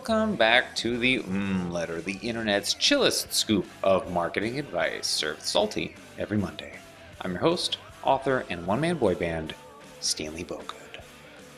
[0.00, 5.94] Welcome back to the Mmm Letter, the internet's chillest scoop of marketing advice, served salty
[6.16, 6.78] every Monday.
[7.20, 9.54] I'm your host, author, and one man boy band,
[10.00, 11.02] Stanley Bowgood.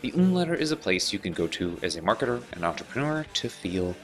[0.00, 3.24] The Mmm Letter is a place you can go to as a marketer and entrepreneur
[3.33, 3.94] to feel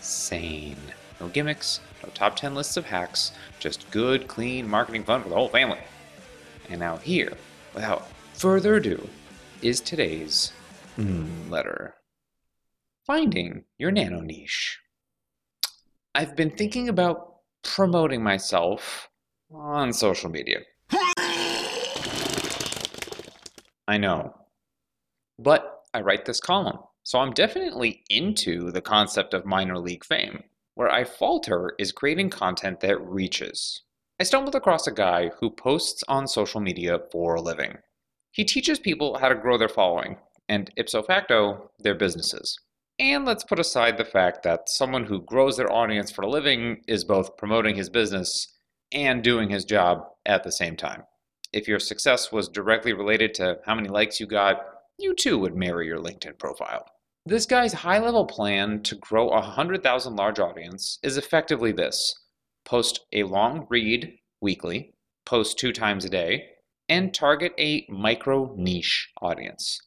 [0.00, 0.76] sane.
[1.20, 3.30] No gimmicks, no top 10 lists of hacks,
[3.60, 5.78] just good, clean marketing fun for the whole family.
[6.68, 7.34] And now, here,
[7.72, 9.08] without further ado,
[9.62, 10.52] is today's
[10.98, 11.94] Mmm Letter.
[13.06, 14.80] Finding your nano niche.
[16.14, 19.10] I've been thinking about promoting myself
[19.52, 20.60] on social media.
[23.86, 24.34] I know.
[25.38, 30.44] But I write this column, so I'm definitely into the concept of minor league fame.
[30.74, 33.82] Where I falter is creating content that reaches.
[34.18, 37.76] I stumbled across a guy who posts on social media for a living.
[38.30, 40.16] He teaches people how to grow their following,
[40.48, 42.58] and ipso facto, their businesses.
[42.98, 46.82] And let's put aside the fact that someone who grows their audience for a living
[46.86, 48.56] is both promoting his business
[48.92, 51.02] and doing his job at the same time.
[51.52, 54.60] If your success was directly related to how many likes you got,
[54.98, 56.86] you too would marry your LinkedIn profile.
[57.26, 62.14] This guy's high level plan to grow a 100,000 large audience is effectively this
[62.64, 64.94] post a long read weekly,
[65.26, 66.44] post two times a day,
[66.88, 69.80] and target a micro niche audience.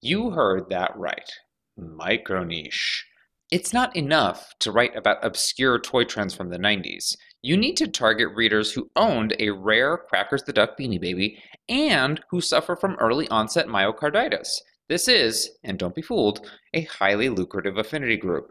[0.00, 1.30] You heard that right
[1.76, 3.06] micro niche.
[3.50, 7.16] It's not enough to write about obscure toy trends from the 90s.
[7.42, 12.20] You need to target readers who owned a rare Quackers the Duck Beanie Baby and
[12.30, 14.60] who suffer from early onset myocarditis.
[14.88, 18.48] This is, and don't be fooled, a highly lucrative affinity group.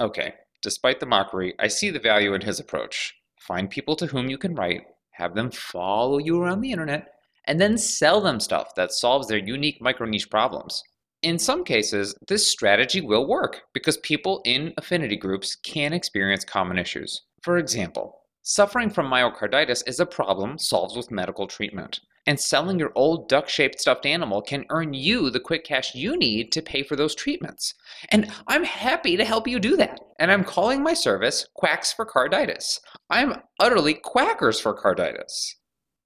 [0.00, 3.14] Okay, despite the mockery, I see the value in his approach.
[3.40, 7.08] Find people to whom you can write, have them follow you around the internet,
[7.46, 10.82] and then sell them stuff that solves their unique micro niche problems.
[11.24, 16.76] In some cases, this strategy will work because people in affinity groups can experience common
[16.76, 17.22] issues.
[17.42, 22.00] For example, suffering from myocarditis is a problem solved with medical treatment.
[22.26, 26.18] And selling your old duck shaped stuffed animal can earn you the quick cash you
[26.18, 27.72] need to pay for those treatments.
[28.10, 30.00] And I'm happy to help you do that.
[30.18, 32.80] And I'm calling my service Quacks for Carditis.
[33.08, 35.54] I'm utterly quackers for carditis.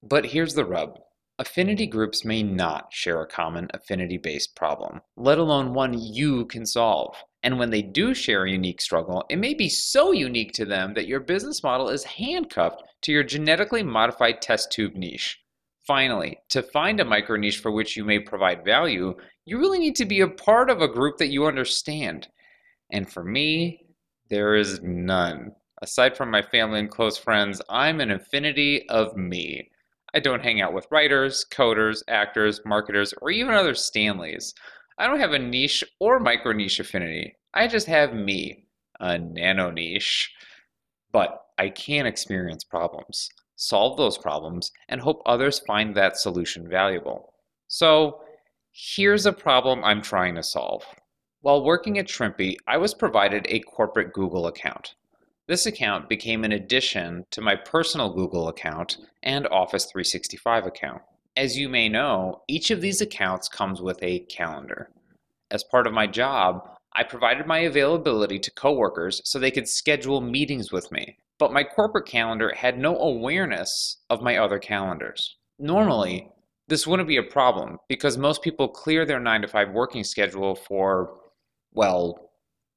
[0.00, 1.00] But here's the rub
[1.40, 6.66] Affinity groups may not share a common affinity based problem, let alone one you can
[6.66, 7.14] solve.
[7.44, 10.94] And when they do share a unique struggle, it may be so unique to them
[10.94, 15.38] that your business model is handcuffed to your genetically modified test tube niche.
[15.86, 19.94] Finally, to find a micro niche for which you may provide value, you really need
[19.94, 22.26] to be a part of a group that you understand.
[22.90, 23.86] And for me,
[24.28, 25.52] there is none.
[25.80, 29.70] Aside from my family and close friends, I'm an affinity of me.
[30.14, 34.54] I don't hang out with writers, coders, actors, marketers, or even other Stanleys.
[34.98, 37.36] I don't have a niche or micro niche affinity.
[37.54, 38.66] I just have me,
[39.00, 40.32] a nano niche.
[41.12, 47.34] But I can experience problems, solve those problems, and hope others find that solution valuable.
[47.66, 48.20] So,
[48.72, 50.84] here's a problem I'm trying to solve.
[51.40, 54.94] While working at Shrimpy, I was provided a corporate Google account.
[55.48, 61.00] This account became an addition to my personal Google account and Office 365 account.
[61.38, 64.90] As you may know, each of these accounts comes with a calendar.
[65.50, 70.20] As part of my job, I provided my availability to coworkers so they could schedule
[70.20, 75.38] meetings with me, but my corporate calendar had no awareness of my other calendars.
[75.58, 76.28] Normally,
[76.66, 80.54] this wouldn't be a problem because most people clear their 9 to 5 working schedule
[80.54, 81.20] for,
[81.72, 82.32] well,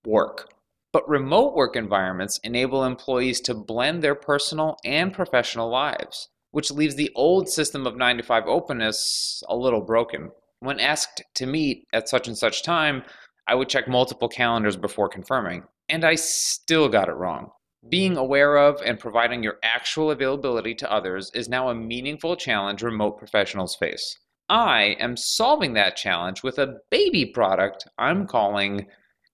[0.06, 0.54] work.
[0.94, 6.96] But remote work environments enable employees to blend their personal and professional lives, which leaves
[6.96, 10.32] the old system of 9 to 5 openness a little broken.
[10.60, 13.04] When asked to meet at such and such time,
[13.48, 17.52] I would check multiple calendars before confirming, and I still got it wrong.
[17.90, 22.84] Being aware of and providing your actual availability to others is now a meaningful challenge
[22.84, 24.20] remote professionals face.
[24.50, 28.88] I am solving that challenge with a baby product I'm calling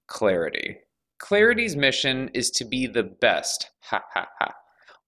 [0.07, 0.77] Clarity.
[1.19, 3.71] Clarity's mission is to be the best,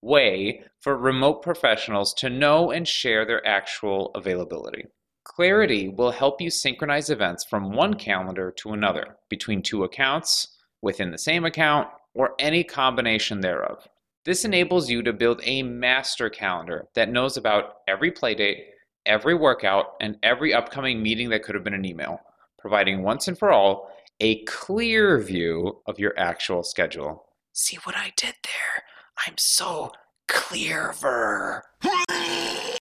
[0.01, 4.85] way for remote professionals to know and share their actual availability.
[5.23, 11.11] Clarity will help you synchronize events from one calendar to another, between two accounts, within
[11.11, 13.87] the same account, or any combination thereof.
[14.25, 18.61] This enables you to build a master calendar that knows about every playdate,
[19.05, 22.19] every workout, and every upcoming meeting that could have been an email,
[22.57, 27.25] providing once and for all a clear view of your actual schedule.
[27.53, 28.83] See what I did there?
[29.27, 29.91] I'm so
[30.27, 31.63] clearer.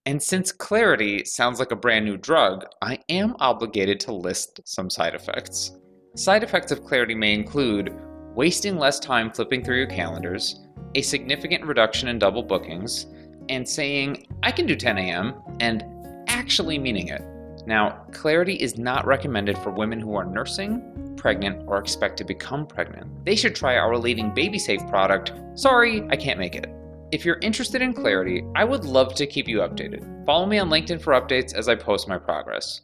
[0.06, 4.90] and since clarity sounds like a brand new drug, I am obligated to list some
[4.90, 5.72] side effects.
[6.16, 7.94] Side effects of clarity may include
[8.34, 10.60] wasting less time flipping through your calendars,
[10.94, 13.06] a significant reduction in double bookings,
[13.48, 15.84] and saying, I can do 10 a.m., and
[16.28, 17.22] actually meaning it.
[17.68, 22.66] Now, clarity is not recommended for women who are nursing, pregnant, or expect to become
[22.66, 23.26] pregnant.
[23.26, 25.34] They should try our leading Baby Safe product.
[25.54, 26.66] Sorry, I can't make it.
[27.12, 30.24] If you're interested in clarity, I would love to keep you updated.
[30.24, 32.80] Follow me on LinkedIn for updates as I post my progress.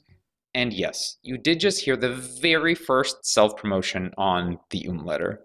[0.53, 5.41] And yes, you did just hear the very first self promotion on the Um letter.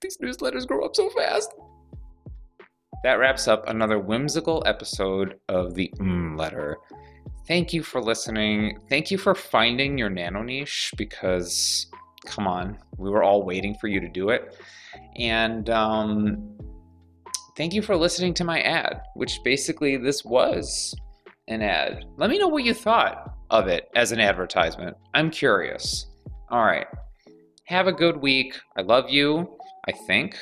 [0.00, 1.52] These newsletters grow up so fast.
[3.02, 6.76] That wraps up another whimsical episode of the Um letter.
[7.48, 8.78] Thank you for listening.
[8.90, 11.86] Thank you for finding your nano niche because,
[12.26, 14.54] come on, we were all waiting for you to do it.
[15.16, 16.58] And um,
[17.56, 20.94] thank you for listening to my ad, which basically this was
[21.48, 22.04] an ad.
[22.18, 24.94] Let me know what you thought of it as an advertisement.
[25.14, 26.06] I'm curious.
[26.50, 26.86] All right.
[27.64, 28.60] Have a good week.
[28.76, 29.56] I love you,
[29.86, 30.36] I think.